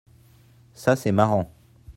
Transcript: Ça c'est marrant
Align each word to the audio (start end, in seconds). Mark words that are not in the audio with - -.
Ça 0.73 0.95
c'est 0.95 1.11
marrant 1.11 1.53